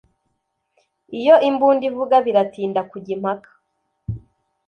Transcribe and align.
Iyo 1.19 1.35
imbunda 1.49 1.83
ivuga 1.89 2.15
biratinda 2.25 2.81
kujya 2.91 3.11
impaka 3.17 3.49